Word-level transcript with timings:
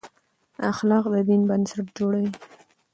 اخلاق 0.71 1.05
د 1.13 1.15
دین 1.29 1.41
بنسټ 1.49 1.85
جوړوي. 1.97 2.29